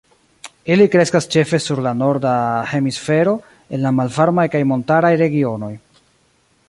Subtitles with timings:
[0.75, 2.31] Ili kreskas ĉefe sur la norda
[2.71, 3.35] hemisfero,
[3.77, 5.73] en la malvarmaj kaj montaraj regionoj.